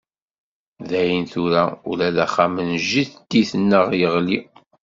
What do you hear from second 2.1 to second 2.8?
d axxam n